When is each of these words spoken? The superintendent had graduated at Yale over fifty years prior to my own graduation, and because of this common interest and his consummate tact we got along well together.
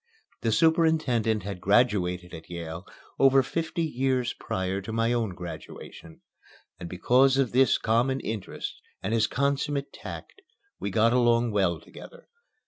The 0.41 0.51
superintendent 0.51 1.43
had 1.43 1.61
graduated 1.61 2.33
at 2.33 2.49
Yale 2.49 2.87
over 3.19 3.43
fifty 3.43 3.83
years 3.83 4.33
prior 4.33 4.81
to 4.81 4.91
my 4.91 5.13
own 5.13 5.35
graduation, 5.35 6.21
and 6.79 6.89
because 6.89 7.37
of 7.37 7.51
this 7.51 7.77
common 7.77 8.19
interest 8.19 8.81
and 9.03 9.13
his 9.13 9.27
consummate 9.27 9.93
tact 9.93 10.41
we 10.79 10.89
got 10.89 11.13
along 11.13 11.51
well 11.51 11.79
together. 11.79 12.27